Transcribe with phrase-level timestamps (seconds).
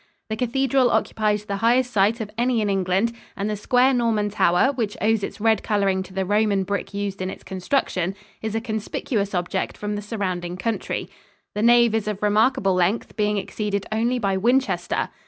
[0.31, 4.71] The cathedral occupies the highest site of any in England, and the square Norman tower,
[4.73, 8.61] which owes its red coloring to the Roman brick used in its construction, is a
[8.61, 11.07] conspicuous object from the surrounding country.
[11.53, 15.09] The nave is of remarkable length, being exceeded only by Winchester.